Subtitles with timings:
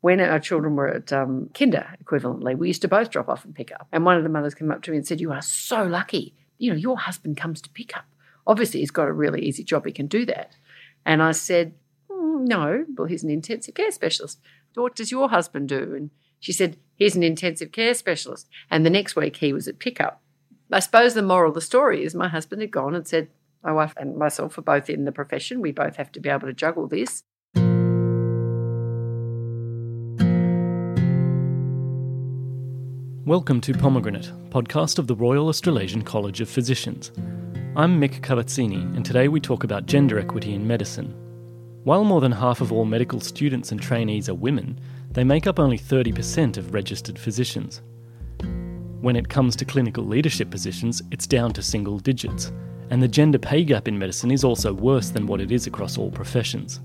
[0.00, 3.54] when our children were at um, kinder equivalently, we used to both drop off and
[3.54, 3.86] pick up.
[3.92, 6.34] And one of the mothers came up to me and said, You are so lucky.
[6.58, 8.04] You know, your husband comes to pick up.
[8.46, 9.84] Obviously, he's got a really easy job.
[9.84, 10.56] He can do that.
[11.04, 11.74] And I said,
[12.10, 14.40] mm, No, well, he's an intensive care specialist.
[14.74, 15.94] What does your husband do?
[15.94, 18.48] And she said, He's an intensive care specialist.
[18.70, 20.22] And the next week he was at pickup.
[20.72, 23.28] I suppose the moral of the story is my husband had gone and said,
[23.62, 25.60] My wife and myself are both in the profession.
[25.60, 27.24] We both have to be able to juggle this.
[33.30, 37.12] Welcome to Pomegranate, podcast of the Royal Australasian College of Physicians.
[37.76, 41.14] I'm Mick Cavazzini, and today we talk about gender equity in medicine.
[41.84, 44.80] While more than half of all medical students and trainees are women,
[45.12, 47.82] they make up only 30% of registered physicians.
[49.00, 52.50] When it comes to clinical leadership positions, it's down to single digits,
[52.90, 55.98] and the gender pay gap in medicine is also worse than what it is across
[55.98, 56.80] all professions.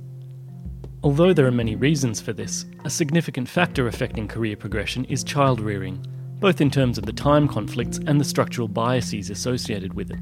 [1.01, 5.59] Although there are many reasons for this, a significant factor affecting career progression is child
[5.59, 6.05] rearing,
[6.39, 10.19] both in terms of the time conflicts and the structural biases associated with it.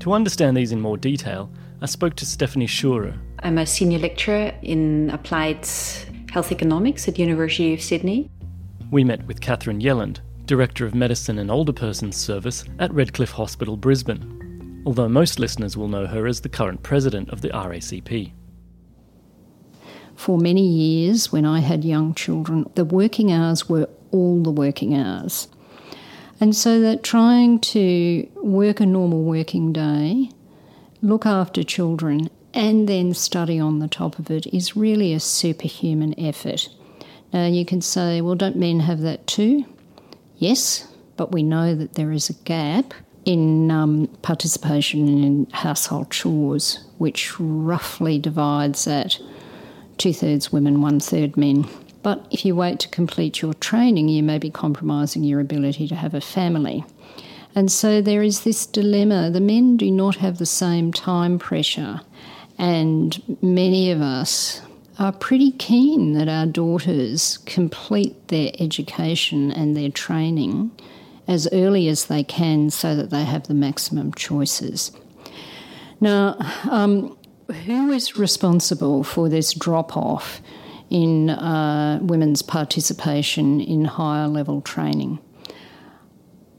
[0.00, 3.18] To understand these in more detail, I spoke to Stephanie Schurer.
[3.40, 5.66] I'm a senior lecturer in applied
[6.30, 8.30] health economics at University of Sydney.
[8.90, 13.76] We met with Catherine Yelland, Director of Medicine and Older Persons Service at Redcliffe Hospital,
[13.76, 18.32] Brisbane, although most listeners will know her as the current president of the RACP.
[20.14, 24.94] For many years, when I had young children, the working hours were all the working
[24.94, 25.48] hours.
[26.40, 30.30] And so that trying to work a normal working day,
[31.02, 36.18] look after children, and then study on the top of it is really a superhuman
[36.18, 36.68] effort.
[37.32, 39.64] Now, you can say, well, don't men have that too?
[40.38, 46.84] Yes, but we know that there is a gap in um, participation in household chores,
[46.98, 49.18] which roughly divides at
[49.98, 51.66] two thirds women, one third men.
[52.04, 55.94] But if you wait to complete your training, you may be compromising your ability to
[55.94, 56.84] have a family.
[57.54, 59.30] And so there is this dilemma.
[59.30, 62.02] The men do not have the same time pressure,
[62.58, 64.60] and many of us
[64.98, 70.72] are pretty keen that our daughters complete their education and their training
[71.26, 74.92] as early as they can so that they have the maximum choices.
[76.02, 76.36] Now,
[76.70, 77.16] um,
[77.64, 80.42] who is responsible for this drop off
[80.90, 85.18] in uh, women's participation in higher level training?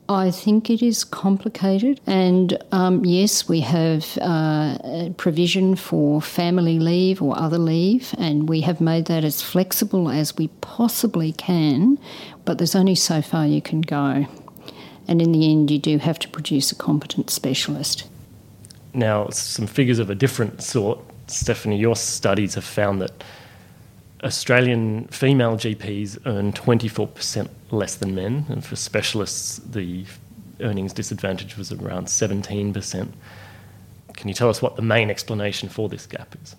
[0.08, 7.24] I think it is complicated, and um, yes, we have uh, provision for family leave
[7.24, 11.98] or other leave, and we have made that as flexible as we possibly can,
[12.46, 14.28] but there's only so far you can go.
[15.08, 18.08] And in the end, you do have to produce a competent specialist.
[18.94, 21.00] Now, some figures of a different sort.
[21.28, 23.24] Stephanie, your studies have found that
[24.26, 30.04] Australian female GPs earn 24% less than men, and for specialists, the
[30.62, 33.12] earnings disadvantage was around 17%.
[34.14, 36.56] Can you tell us what the main explanation for this gap is?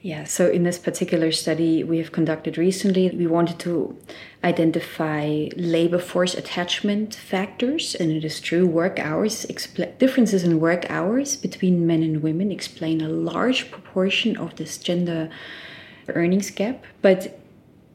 [0.00, 3.98] Yeah, so in this particular study we have conducted recently, we wanted to
[4.44, 10.88] identify labor force attachment factors, and it is true work hours, expl- differences in work
[10.88, 15.28] hours between men and women explain a large proportion of this gender
[16.14, 17.38] earnings gap, but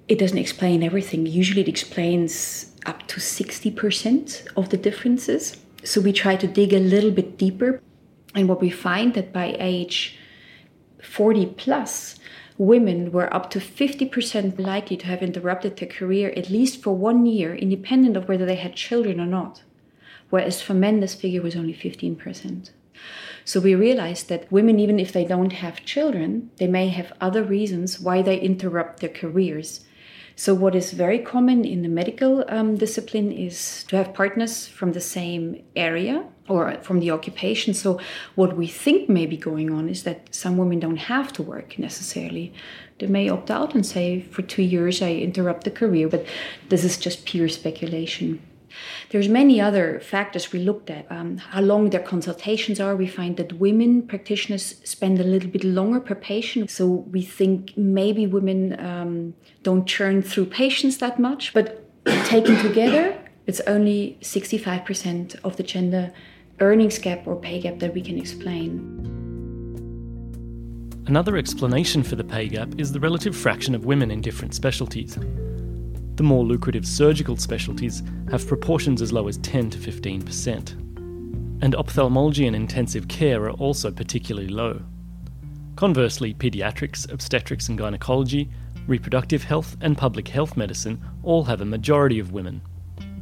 [0.08, 1.26] it doesn't explain everything.
[1.26, 5.58] Usually it explains up to 60% of the differences.
[5.84, 7.82] So we try to dig a little bit deeper.
[8.36, 10.18] And what we find that by age
[11.02, 12.20] 40 plus,
[12.58, 17.26] women were up to 50% likely to have interrupted their career at least for one
[17.26, 19.64] year, independent of whether they had children or not.
[20.30, 22.70] Whereas for men, this figure was only 15%.
[23.46, 27.44] So we realized that women, even if they don't have children, they may have other
[27.44, 29.82] reasons why they interrupt their careers.
[30.36, 34.94] So, what is very common in the medical um, discipline is to have partners from
[34.94, 37.74] the same area or from the occupation.
[37.74, 38.00] So,
[38.36, 41.78] what we think may be going on is that some women don't have to work
[41.78, 42.54] necessarily.
[43.00, 46.26] They may opt out and say, for two years, I interrupt the career, but
[46.70, 48.42] this is just pure speculation.
[49.10, 51.12] There's many other factors we looked at.
[51.12, 52.96] Um, how long their consultations are.
[52.96, 56.70] We find that women practitioners spend a little bit longer per patient.
[56.70, 59.34] So we think maybe women um,
[59.64, 61.54] don't churn through patients that much.
[61.54, 61.82] But
[62.26, 63.18] taken together,
[63.48, 66.12] it's only 65% of the gender
[66.60, 69.20] earnings gap or pay gap that we can explain.
[71.08, 75.18] Another explanation for the pay gap is the relative fraction of women in different specialties.
[76.22, 80.74] The more lucrative surgical specialties have proportions as low as 10 to 15%.
[81.64, 84.84] And ophthalmology and intensive care are also particularly low.
[85.76, 88.52] Conversely, paediatrics, obstetrics, and gynecology,
[88.86, 92.62] Reproductive health and public health medicine all have a majority of women.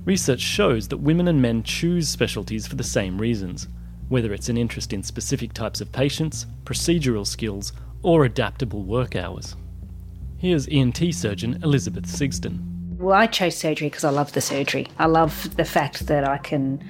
[0.03, 3.69] Research shows that women and men choose specialties for the same reasons,
[4.09, 7.71] whether it's an interest in specific types of patients, procedural skills,
[8.03, 9.55] or adaptable work hours.
[10.37, 12.69] Here's ENT surgeon Elizabeth Sigston.
[12.99, 14.85] Well, I chose surgery because I love the surgery.
[14.97, 16.83] I love the fact that I can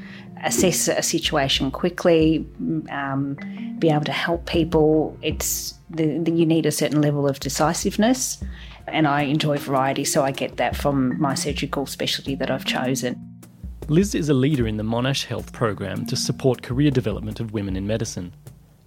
[0.44, 2.48] assess a situation quickly,
[2.90, 3.38] um,
[3.78, 5.16] be able to help people.
[5.22, 8.44] It's the, the, you need a certain level of decisiveness,
[8.88, 13.44] and I enjoy variety, so I get that from my surgical specialty that I've chosen.
[13.88, 17.76] Liz is a leader in the Monash Health program to support career development of women
[17.76, 18.34] in medicine,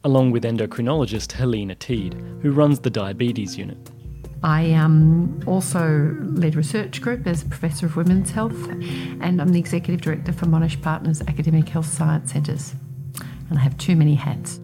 [0.03, 3.93] along with endocrinologist Helena Teede, who runs the diabetes unit.
[4.44, 9.61] I um, also led research group as a professor of women's health, and I'm the
[9.61, 12.75] executive director for Monash Partners Academic Health Science Centres.
[13.49, 14.61] And I have too many hats.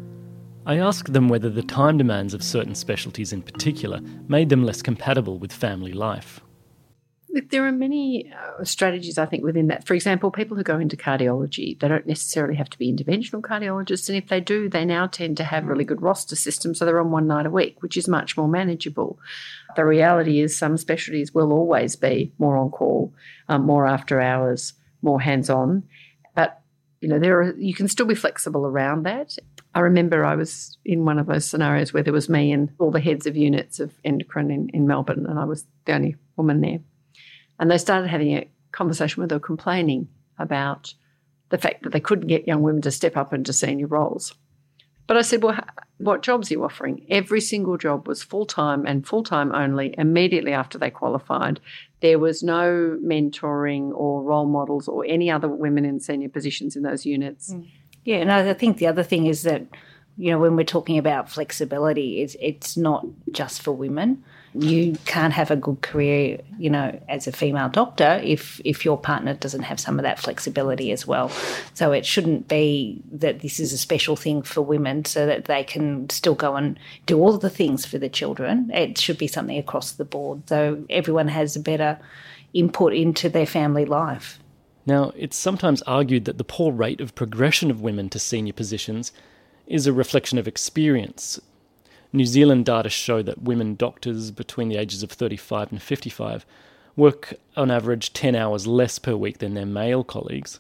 [0.67, 4.83] I asked them whether the time demands of certain specialties in particular made them less
[4.83, 6.41] compatible with family life.
[7.51, 9.87] There are many uh, strategies, I think, within that.
[9.87, 14.09] For example, people who go into cardiology, they don't necessarily have to be interventional cardiologists.
[14.09, 16.79] And if they do, they now tend to have really good roster systems.
[16.79, 19.19] So they're on one night a week, which is much more manageable.
[19.77, 23.13] The reality is, some specialties will always be more on call,
[23.49, 24.73] um, more after hours,
[25.03, 25.83] more hands on.
[26.35, 26.63] But
[27.01, 29.37] you know, there are you can still be flexible around that.
[29.75, 32.91] I remember I was in one of those scenarios where there was me and all
[32.91, 36.63] the heads of units of endocrine in, in Melbourne, and I was the only woman
[36.63, 36.79] there.
[37.59, 40.09] And they started having a conversation where they were complaining
[40.39, 40.95] about
[41.51, 44.35] the fact that they couldn't get young women to step up into senior roles.
[45.07, 45.59] But I said, Well,
[45.97, 47.05] what jobs are you offering?
[47.09, 51.61] Every single job was full time and full time only immediately after they qualified.
[52.01, 56.83] There was no mentoring or role models or any other women in senior positions in
[56.83, 57.53] those units.
[57.53, 57.69] Mm.
[58.05, 59.67] Yeah, and I think the other thing is that
[60.19, 64.23] you know when we're talking about flexibility, it's it's not just for women.
[64.55, 68.97] You can't have a good career, you know, as a female doctor if if your
[68.99, 71.31] partner doesn't have some of that flexibility as well.
[71.75, 75.65] So it shouldn't be that this is a special thing for women so that they
[75.65, 78.71] can still go and do all the things for the children.
[78.73, 81.99] It should be something across the board so everyone has a better
[82.55, 84.39] input into their family life.
[84.87, 89.13] Now, it's sometimes argued that the poor rate of progression of women to senior positions
[89.67, 91.39] is a reflection of experience.
[92.13, 96.47] New Zealand data show that women doctors between the ages of 35 and 55
[96.97, 100.59] work on average 10 hours less per week than their male colleagues.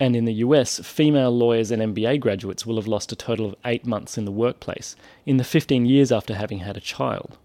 [0.00, 3.56] And in the US, female lawyers and MBA graduates will have lost a total of
[3.64, 4.96] eight months in the workplace
[5.26, 7.36] in the 15 years after having had a child.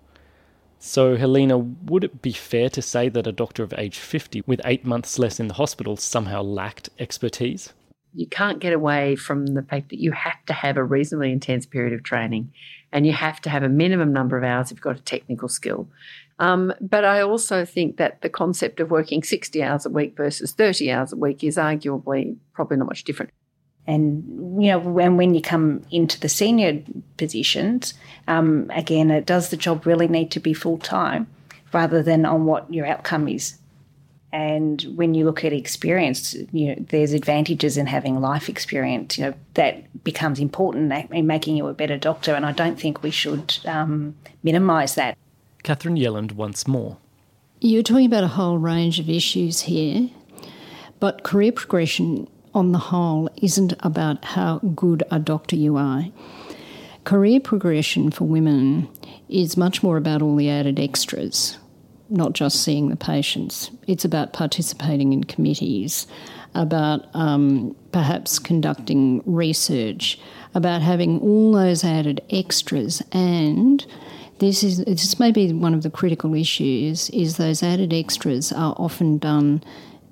[0.79, 4.61] So, Helena, would it be fair to say that a doctor of age 50 with
[4.65, 7.73] eight months less in the hospital somehow lacked expertise?
[8.13, 11.65] You can't get away from the fact that you have to have a reasonably intense
[11.65, 12.51] period of training
[12.91, 15.49] and you have to have a minimum number of hours if you've got a technical
[15.49, 15.87] skill.
[16.39, 20.51] Um, but I also think that the concept of working 60 hours a week versus
[20.51, 23.31] 30 hours a week is arguably probably not much different.
[23.85, 26.81] And you know, when when you come into the senior
[27.17, 27.93] positions,
[28.27, 31.27] um, again, it does the job really need to be full time,
[31.73, 33.57] rather than on what your outcome is.
[34.33, 39.17] And when you look at experience, you know, there's advantages in having life experience.
[39.17, 42.33] You know, that becomes important in making you a better doctor.
[42.33, 45.15] And I don't think we should um, minimise that.
[45.61, 46.97] Catherine Yelland once more.
[47.61, 50.09] You're talking about a whole range of issues here,
[50.99, 56.05] but career progression on the whole, isn't about how good a doctor you are.
[57.03, 58.87] Career progression for women
[59.27, 61.57] is much more about all the added extras,
[62.13, 63.71] not just seeing the patients.
[63.87, 66.07] It's about participating in committees,
[66.55, 70.19] about um, perhaps conducting research,
[70.53, 73.85] about having all those added extras and
[74.39, 78.75] this is this may be one of the critical issues is those added extras are
[78.77, 79.63] often done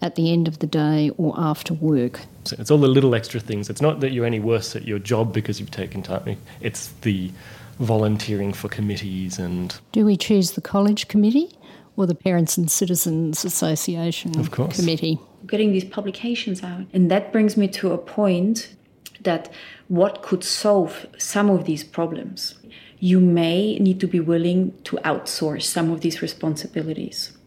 [0.01, 2.22] at the end of the day or after work.
[2.46, 3.70] So it's all the little extra things.
[3.70, 6.38] It's not that you're any worse at your job because you've taken time.
[6.60, 7.31] It's the
[7.79, 9.77] volunteering for committees and.
[9.91, 11.51] Do we choose the college committee
[11.95, 14.77] or the Parents and Citizens Association of course.
[14.77, 15.19] committee?
[15.45, 16.86] Getting these publications out.
[16.93, 18.75] And that brings me to a point
[19.21, 19.51] that
[19.88, 22.55] what could solve some of these problems?
[23.00, 27.38] You may need to be willing to outsource some of these responsibilities.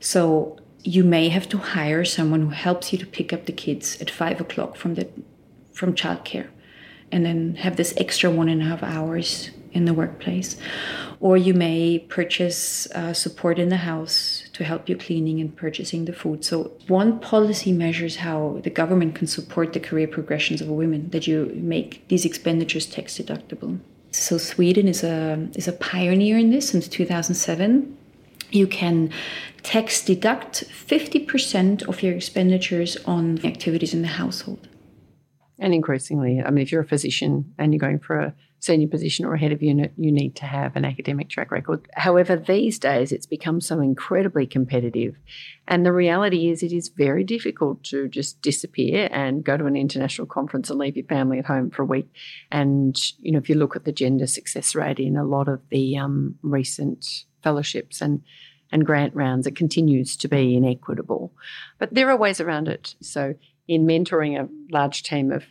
[0.00, 4.00] So you may have to hire someone who helps you to pick up the kids
[4.00, 5.08] at five o'clock from the
[5.72, 6.48] from childcare
[7.12, 10.56] and then have this extra one and a half hours in the workplace
[11.20, 16.04] or you may purchase uh, support in the house to help you cleaning and purchasing
[16.04, 20.68] the food so one policy measures how the government can support the career progressions of
[20.68, 23.78] women that you make these expenditures tax deductible
[24.10, 27.96] So Sweden is a is a pioneer in this since 2007.
[28.50, 29.10] You can
[29.62, 34.67] tax deduct 50% of your expenditures on activities in the household.
[35.58, 39.24] And increasingly, I mean, if you're a physician and you're going for a senior position
[39.24, 41.86] or a head of unit, you need to have an academic track record.
[41.94, 45.16] However, these days it's become so incredibly competitive.
[45.66, 49.76] And the reality is, it is very difficult to just disappear and go to an
[49.76, 52.08] international conference and leave your family at home for a week.
[52.50, 55.60] And, you know, if you look at the gender success rate in a lot of
[55.70, 58.22] the um, recent fellowships and
[58.70, 61.32] and grant rounds, it continues to be inequitable.
[61.78, 62.94] But there are ways around it.
[63.00, 63.34] So,
[63.68, 65.44] in mentoring a large team of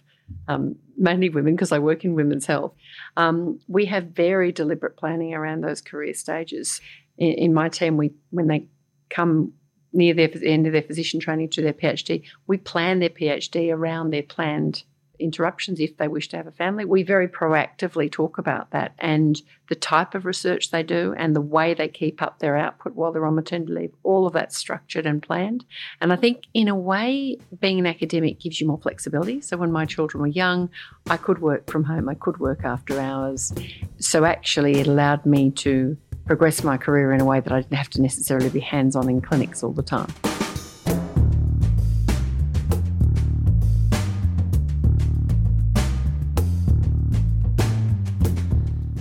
[0.47, 2.73] um, mainly women because I work in women's health,
[3.15, 6.81] um, we have very deliberate planning around those career stages.
[7.17, 8.67] In, in my team, we when they
[9.09, 9.53] come
[9.93, 14.11] near their end of their physician training to their PhD, we plan their PhD around
[14.11, 14.83] their planned
[15.19, 16.85] interruptions if they wish to have a family.
[16.85, 21.41] We very proactively talk about that and the type of research they do and the
[21.41, 23.93] way they keep up their output while they're on maternity leave.
[24.03, 25.65] All of that's structured and planned.
[26.01, 29.41] And I think, in a way, being an academic gives you more flexibility.
[29.41, 30.69] So when my children were young,
[31.09, 33.53] I could work from home, I could work after hours.
[33.99, 37.77] So actually, it allowed me to progress my career in a way that I didn't
[37.77, 40.13] have to necessarily be hands on in clinics all the time.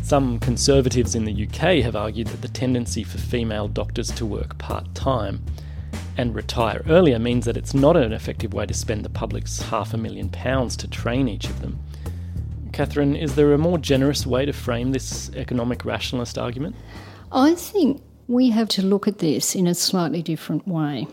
[0.07, 4.57] Some conservatives in the UK have argued that the tendency for female doctors to work
[4.57, 5.45] part time
[6.17, 9.95] and retire earlier means that it's not an effective way to spend the public's half
[9.95, 11.81] a million pounds to train each of them.
[12.73, 16.77] Catherine, is there a more generous way to frame this economic rationalist argument?
[17.33, 21.09] I think we have to look at this in a slightly different way.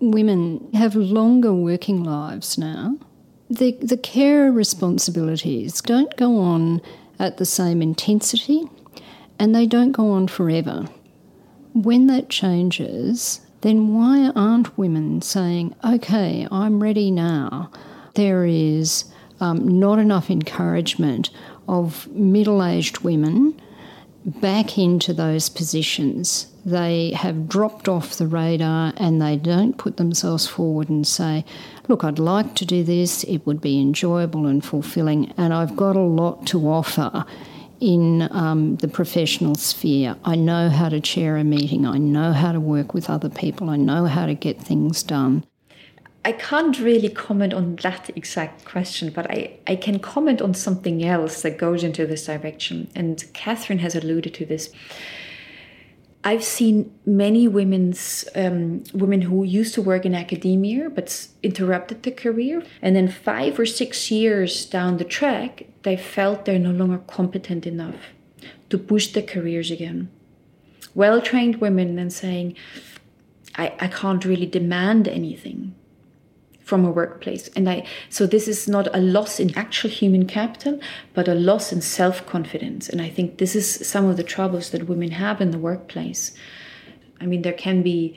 [0.00, 2.98] Women have longer working lives now.
[3.48, 6.82] The, the care responsibilities don't go on
[7.18, 8.68] at the same intensity
[9.38, 10.86] and they don't go on forever.
[11.72, 17.70] When that changes, then why aren't women saying, okay, I'm ready now?
[18.14, 19.04] There is
[19.40, 21.30] um, not enough encouragement
[21.66, 23.60] of middle aged women
[24.24, 26.46] back into those positions.
[26.64, 31.44] They have dropped off the radar and they don't put themselves forward and say,
[31.88, 35.96] Look, I'd like to do this, it would be enjoyable and fulfilling, and I've got
[35.96, 37.26] a lot to offer
[37.80, 40.16] in um, the professional sphere.
[40.24, 43.68] I know how to chair a meeting, I know how to work with other people,
[43.68, 45.44] I know how to get things done.
[46.24, 51.04] I can't really comment on that exact question, but I, I can comment on something
[51.04, 52.90] else that goes into this direction.
[52.94, 54.70] And Catherine has alluded to this.
[56.26, 62.10] I've seen many women's um, women who used to work in academia but interrupted the
[62.10, 66.98] career, and then five or six years down the track, they felt they're no longer
[67.06, 68.14] competent enough
[68.70, 70.08] to push their careers again.
[70.94, 72.56] Well trained women then saying,
[73.56, 75.74] I, I can't really demand anything
[76.64, 77.48] from a workplace.
[77.48, 80.80] And I so this is not a loss in actual human capital,
[81.12, 82.88] but a loss in self-confidence.
[82.88, 86.32] And I think this is some of the troubles that women have in the workplace.
[87.20, 88.16] I mean, there can be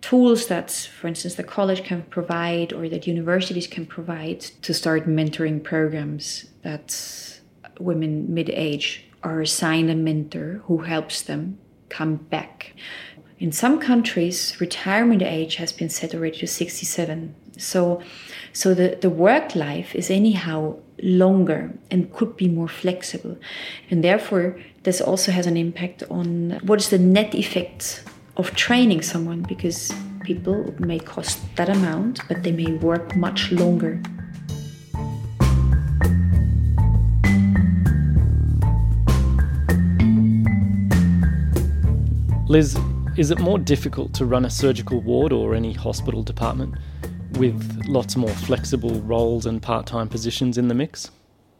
[0.00, 5.06] tools that, for instance, the college can provide or that universities can provide to start
[5.06, 7.40] mentoring programs that
[7.80, 12.74] women mid-age are assigned a mentor who helps them come back.
[13.38, 18.02] In some countries, retirement age has been set already to 67 so,
[18.52, 23.36] so the, the work life is anyhow longer and could be more flexible.
[23.90, 28.04] And therefore, this also has an impact on what is the net effect
[28.36, 29.92] of training someone because
[30.22, 34.00] people may cost that amount, but they may work much longer.
[42.48, 42.78] Liz,
[43.16, 46.74] is it more difficult to run a surgical ward or any hospital department
[47.38, 51.10] with lots more flexible roles and part time positions in the mix?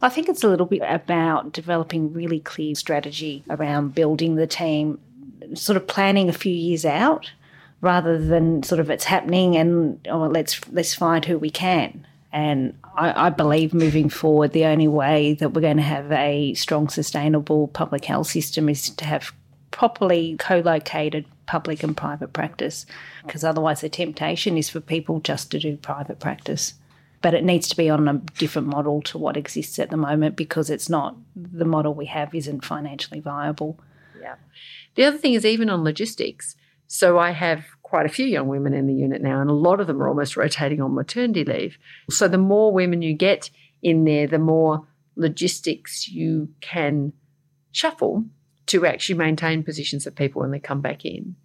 [0.01, 4.99] I think it's a little bit about developing really clear strategy around building the team,
[5.53, 7.31] sort of planning a few years out
[7.81, 12.05] rather than sort of it's happening and oh, let's let's find who we can.
[12.31, 16.53] And I, I, believe moving forward, the only way that we're going to have a
[16.55, 19.31] strong, sustainable public health system is to have
[19.71, 22.85] properly co located public and private practice,
[23.25, 26.73] because otherwise the temptation is for people just to do private practice.
[27.21, 30.35] But it needs to be on a different model to what exists at the moment
[30.35, 33.79] because it's not the model we have isn't financially viable.
[34.21, 34.35] Yeah.
[34.95, 36.55] The other thing is even on logistics.
[36.87, 39.79] So I have quite a few young women in the unit now, and a lot
[39.79, 41.77] of them are almost rotating on maternity leave.
[42.09, 43.49] So the more women you get
[43.81, 44.85] in there, the more
[45.15, 47.13] logistics you can
[47.71, 48.25] shuffle
[48.67, 51.35] to actually maintain positions of people when they come back in.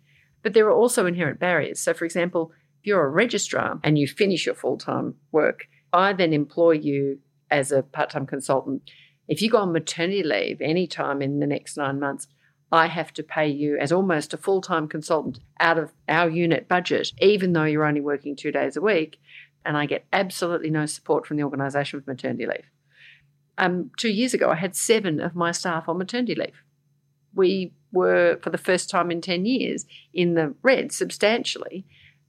[0.43, 1.81] But there are also inherent barriers.
[1.81, 6.13] So, for example, if you're a registrar and you finish your full time work, I
[6.13, 7.19] then employ you
[7.51, 8.83] as a part time consultant.
[9.29, 12.27] If you go on maternity leave anytime in the next nine months,
[12.73, 16.69] I have to pay you as almost a full time consultant out of our unit
[16.69, 19.19] budget, even though you're only working two days a week.
[19.65, 22.71] And I get absolutely no support from the organisation with maternity leave.
[23.59, 26.63] Um, two years ago, I had seven of my staff on maternity leave.
[27.35, 31.87] We were, for the first time in 10 years, in the red substantially.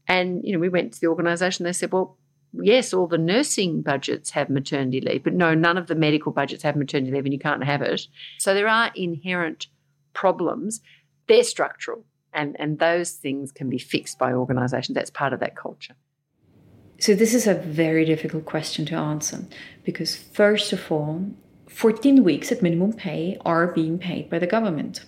[0.08, 2.18] And, you know, we went to the organisation, they said, well,
[2.54, 6.64] yes, all the nursing budgets have maternity leave, but no, none of the medical budgets
[6.64, 8.08] have maternity leave and you can't have it.
[8.40, 9.68] So there are inherent
[10.14, 10.82] problems.
[11.28, 12.04] They're structural
[12.34, 14.96] and, and those things can be fixed by organisations.
[14.96, 15.96] That's part of that culture.
[17.00, 19.46] So, this is a very difficult question to answer
[19.84, 21.32] because, first of all,
[21.74, 25.02] 14 weeks at minimum pay are being paid by the government.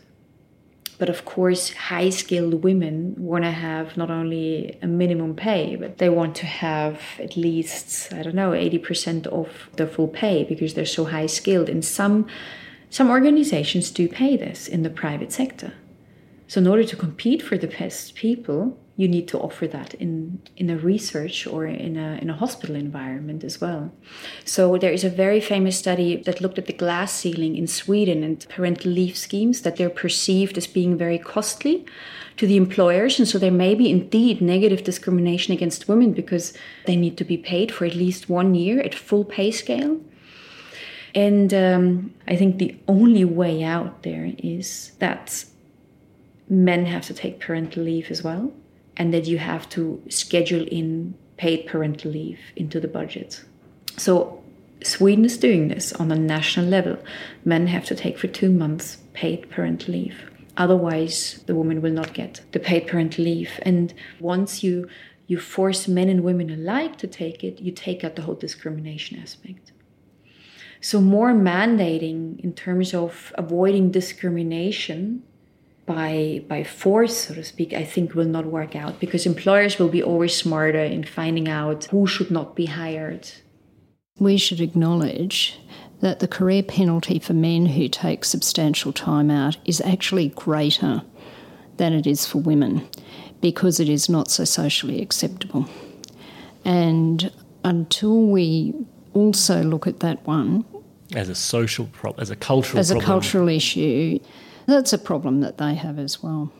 [0.98, 5.98] But of course, high skilled women want to have not only a minimum pay, but
[5.98, 10.74] they want to have at least, I don't know, 80% of the full pay because
[10.74, 11.68] they're so high skilled.
[11.68, 12.28] And some,
[12.90, 15.74] some organizations do pay this in the private sector.
[16.48, 20.40] So, in order to compete for the best people, you need to offer that in
[20.56, 23.92] in a research or in a in a hospital environment as well.
[24.46, 28.24] So there is a very famous study that looked at the glass ceiling in Sweden
[28.24, 31.86] and parental leave schemes that they're perceived as being very costly
[32.38, 36.54] to the employers and so there may be indeed negative discrimination against women because
[36.86, 40.00] they need to be paid for at least one year at full pay scale.
[41.16, 45.46] And um, I think the only way out there is that
[46.50, 48.52] men have to take parental leave as well
[48.98, 53.44] and that you have to schedule in paid parental leave into the budget.
[53.98, 54.44] So
[54.84, 56.98] Sweden is doing this on a national level.
[57.46, 60.30] Men have to take for two months paid parental leave.
[60.58, 63.60] Otherwise, the woman will not get the paid parental leave.
[63.64, 64.88] And once you
[65.26, 69.18] you force men and women alike to take it, you take out the whole discrimination
[69.20, 69.72] aspect.
[70.82, 75.24] So more mandating in terms of avoiding discrimination
[75.86, 79.90] by by force, so to speak, I think will not work out because employers will
[79.90, 83.30] be always smarter in finding out who should not be hired.
[84.20, 85.60] We should acknowledge
[86.02, 91.02] that the career penalty for men who take substantial time out is actually greater
[91.78, 92.88] than it is for women
[93.42, 95.68] because it is not so socially acceptable.
[96.66, 97.32] And
[97.64, 98.74] until we
[99.14, 100.66] also look at that one
[101.16, 103.04] as a social problem, as a cultural as problem.
[103.04, 104.20] a cultural issue,
[104.66, 106.52] that's a problem that they have as well.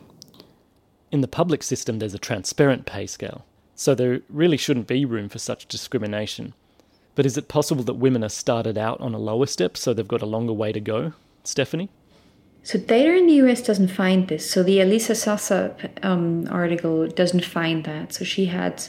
[1.10, 5.28] In the public system, there's a transparent pay scale, so there really shouldn't be room
[5.28, 6.54] for such discrimination.
[7.14, 10.08] But is it possible that women are started out on a lower step, so they've
[10.08, 11.12] got a longer way to go?
[11.44, 11.88] Stephanie?
[12.64, 14.50] So data in the US doesn't find this.
[14.50, 18.14] So the Elisa Sassa um, article doesn't find that.
[18.14, 18.82] So she had,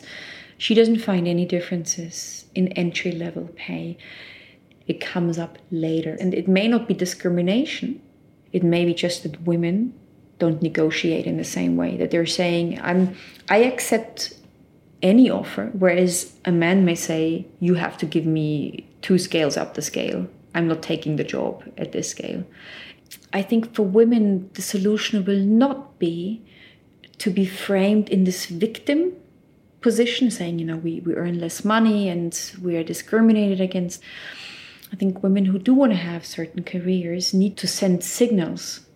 [0.57, 3.97] she doesn't find any differences in entry level pay.
[4.87, 8.01] It comes up later, and it may not be discrimination.
[8.57, 9.93] It may be just that women
[10.39, 11.97] don't negotiate in the same way.
[11.97, 13.01] That they're saying, "I'm,
[13.55, 14.17] I accept
[15.01, 16.13] any offer," whereas
[16.45, 17.21] a man may say,
[17.59, 18.45] "You have to give me
[19.01, 20.19] two scales up the scale.
[20.55, 22.41] I'm not taking the job at this scale."
[23.39, 26.41] I think for women, the solution will not be
[27.23, 28.99] to be framed in this victim
[29.81, 34.01] position, saying, you know, we, we earn less money and we are discriminated against.
[34.95, 38.87] I think women who do want to have certain careers need to send signals,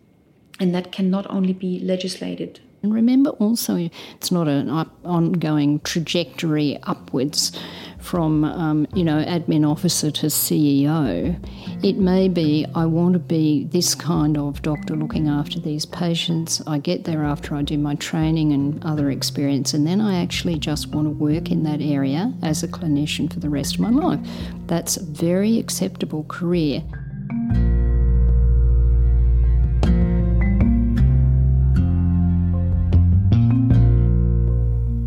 [0.58, 2.62] and that can not only be legislated.
[2.82, 3.76] And remember also,
[4.16, 4.70] it's not an
[5.04, 7.52] ongoing trajectory upwards
[8.00, 11.38] from, um, you know, admin officer to CEO.
[11.84, 16.62] It may be, I want to be this kind of doctor looking after these patients.
[16.66, 20.58] I get there after I do my training and other experience, and then I actually
[20.58, 23.90] just want to work in that area as a clinician for the rest of my
[23.90, 24.20] life.
[24.68, 26.84] That's a very acceptable career.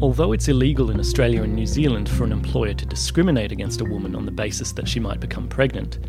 [0.03, 3.85] Although it's illegal in Australia and New Zealand for an employer to discriminate against a
[3.85, 6.01] woman on the basis that she might become pregnant,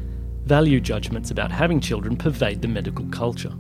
[0.46, 3.54] value judgments about having children pervade the medical culture.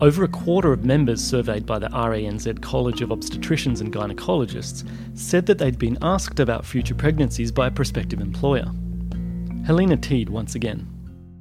[0.00, 5.44] Over a quarter of members surveyed by the RANZ College of Obstetricians and Gynecologists said
[5.44, 8.72] that they'd been asked about future pregnancies by a prospective employer.
[9.66, 10.88] Helena Teede once again.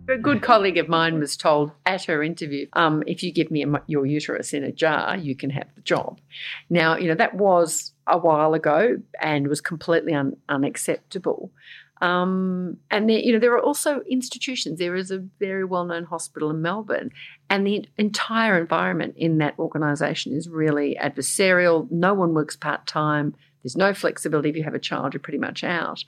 [0.09, 3.63] A good colleague of mine was told at her interview, um, if you give me
[3.63, 6.19] a, your uterus in a jar, you can have the job.
[6.69, 11.51] Now, you know, that was a while ago and was completely un- unacceptable.
[12.01, 14.79] Um, and there, you know, there are also institutions.
[14.79, 17.11] There is a very well-known hospital in Melbourne,
[17.49, 21.91] and the entire environment in that organisation is really adversarial.
[21.91, 23.35] No one works part time.
[23.61, 24.49] There's no flexibility.
[24.49, 26.03] If you have a child, you're pretty much out,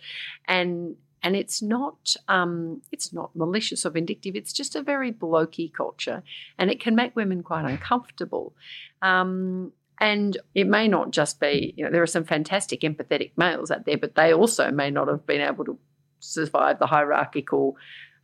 [0.47, 4.35] and and it's not um, it's not malicious or vindictive.
[4.35, 6.23] It's just a very blokey culture,
[6.57, 8.53] and it can make women quite uncomfortable.
[9.01, 13.69] Um, and it may not just be, you know, there are some fantastic empathetic males
[13.69, 15.77] out there, but they also may not have been able to
[16.19, 17.77] survive the hierarchical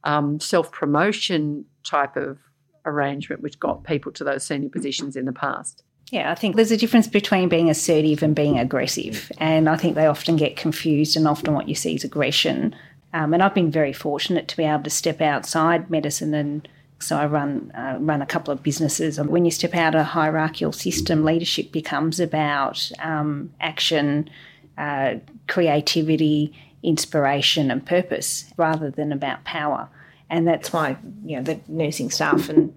[0.03, 2.39] um, self promotion type of
[2.85, 5.83] arrangement which got people to those senior positions in the past.
[6.09, 9.29] Yeah, I think there's a difference between being assertive and being aggressive.
[9.39, 12.73] And I think they often get confused, and often what you see is aggression.
[13.17, 16.67] Um, and I've been very fortunate to be able to step outside medicine and
[16.99, 19.17] so I run uh, run a couple of businesses.
[19.19, 24.29] And when you step out of a hierarchical system, leadership becomes about um, action,
[24.77, 25.15] uh,
[25.47, 29.89] creativity, inspiration, and purpose, rather than about power.
[30.29, 32.75] And that's why you know the nursing staff and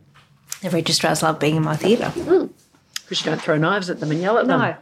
[0.60, 2.12] the registrars love being in my theatre.
[2.14, 2.50] Mm.
[3.02, 4.76] Because you don't throw knives at them and yell at them.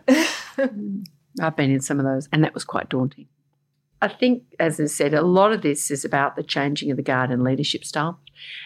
[0.58, 1.04] No.
[1.46, 3.28] I've been in some of those, and that was quite daunting.
[4.00, 7.02] I think, as I said, a lot of this is about the changing of the
[7.02, 8.20] guard and leadership style.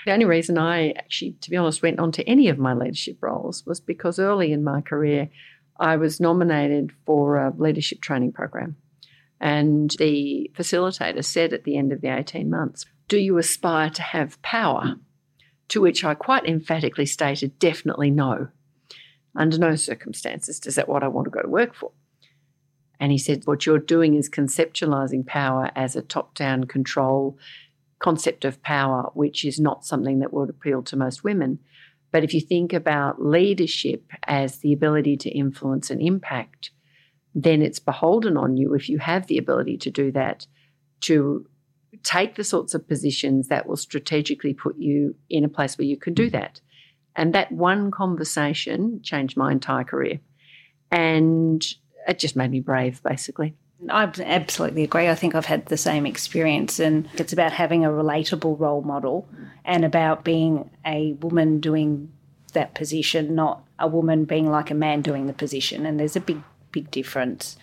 [0.05, 3.17] The only reason I actually, to be honest, went on to any of my leadership
[3.21, 5.31] roles was because early in my career,
[5.79, 8.77] I was nominated for a leadership training program.
[9.41, 14.03] And the facilitator said at the end of the 18 months, Do you aspire to
[14.03, 14.97] have power?
[15.69, 18.49] To which I quite emphatically stated, Definitely no.
[19.35, 21.93] Under no circumstances does that what I want to go to work for.
[23.03, 27.37] And he said, What you're doing is conceptualizing power as a top down control
[27.99, 31.59] concept of power, which is not something that would appeal to most women.
[32.13, 36.71] But if you think about leadership as the ability to influence and impact,
[37.35, 40.47] then it's beholden on you if you have the ability to do that,
[41.01, 41.45] to
[42.05, 45.97] take the sorts of positions that will strategically put you in a place where you
[45.97, 46.61] can do that.
[47.17, 50.21] And that one conversation changed my entire career.
[50.93, 51.67] And
[52.07, 53.55] it just made me brave, basically.
[53.89, 55.09] I absolutely agree.
[55.09, 59.29] I think I've had the same experience, and it's about having a relatable role model
[59.65, 62.13] and about being a woman doing
[62.53, 65.85] that position, not a woman being like a man doing the position.
[65.85, 67.57] And there's a big, big difference.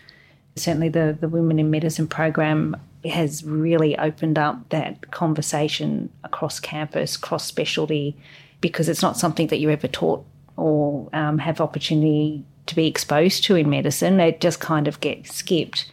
[0.55, 2.75] Certainly, the, the Women in Medicine program
[3.05, 8.17] has really opened up that conversation across campus, cross specialty,
[8.59, 10.25] because it's not something that you're ever taught
[10.57, 14.19] or um, have opportunity to be exposed to in medicine.
[14.19, 15.91] It just kind of gets skipped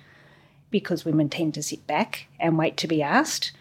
[0.70, 3.52] because women tend to sit back and wait to be asked.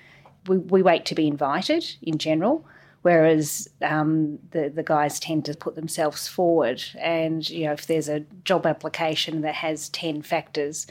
[0.48, 2.66] We, we wait to be invited in general,
[3.02, 6.84] whereas um, the, the guys tend to put themselves forward.
[7.00, 10.88] And, you know, if there's a job application that has 10 factors,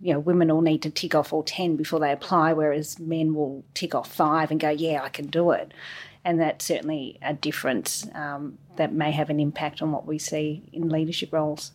[0.00, 3.34] you know, women will need to tick off all 10 before they apply, whereas men
[3.34, 5.72] will tick off five and go, yeah, I can do it.
[6.24, 10.68] And that's certainly a difference um, that may have an impact on what we see
[10.72, 11.72] in leadership roles.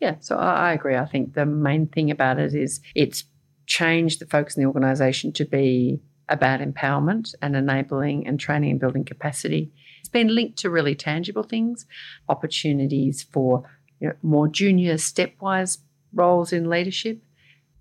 [0.00, 0.96] Yeah, so I, agree.
[0.96, 3.24] I think the main thing about it is it's
[3.66, 8.80] changed the focus in the organisation to be about empowerment and enabling and training and
[8.80, 9.70] building capacity.
[10.00, 11.86] It's been linked to really tangible things,
[12.28, 13.68] opportunities for
[14.00, 15.78] you know, more junior stepwise
[16.14, 17.20] roles in leadership.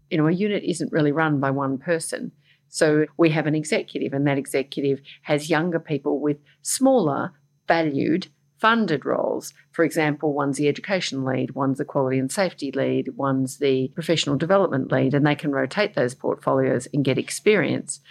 [0.09, 2.31] You know, a unit isn't really run by one person.
[2.69, 7.33] So we have an executive, and that executive has younger people with smaller,
[7.67, 8.27] valued
[8.59, 9.53] funded roles.
[9.71, 14.35] For example, one's the education lead, one's the quality and safety lead, one's the professional
[14.35, 18.01] development lead, and they can rotate those portfolios and get experience.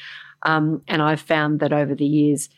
[0.42, 2.48] Um, and I've found that over the years,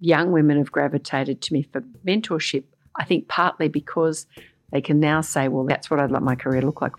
[0.00, 2.64] young women have gravitated to me for mentorship.
[2.96, 4.26] I think partly because
[4.70, 6.94] they can now say, well, that's what I'd like my career to look like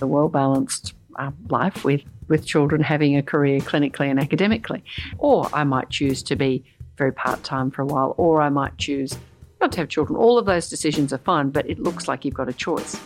[0.00, 4.82] a well balanced uh, life with, with children having a career clinically and academically.
[5.18, 6.64] Or I might choose to be
[6.96, 9.18] very part time for a while, or I might choose
[9.60, 10.18] not to have children.
[10.18, 12.96] All of those decisions are fine, but it looks like you've got a choice.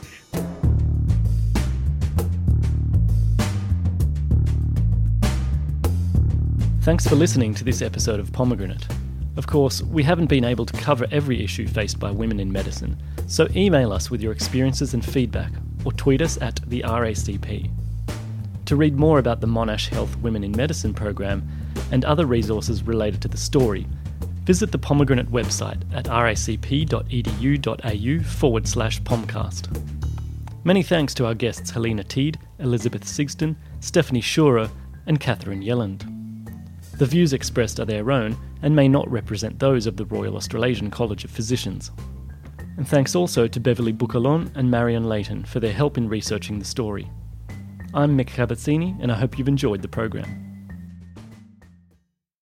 [6.81, 8.87] Thanks for listening to this episode of Pomegranate.
[9.37, 12.97] Of course, we haven't been able to cover every issue faced by women in medicine,
[13.27, 15.53] so email us with your experiences and feedback,
[15.85, 17.71] or tweet us at the RACP.
[18.67, 21.49] To read more about the Monash Health Women in Medicine program
[21.93, 23.87] and other resources related to the story,
[24.43, 26.99] visit the Pomegranate website at racp.edu.au
[28.25, 29.69] forward slash pomcast.
[30.65, 34.69] Many thanks to our guests Helena Teede, Elizabeth Sigston, Stephanie Schurer,
[35.07, 36.05] and Catherine Yelland.
[36.99, 40.91] The views expressed are their own and may not represent those of the Royal Australasian
[40.91, 41.93] College of Physicians.
[42.77, 46.65] And thanks also to Beverly Bucalon and Marion Layton for their help in researching the
[46.65, 47.09] story.
[47.97, 50.46] I'm Mick Cavazzini, and I hope you've enjoyed the program.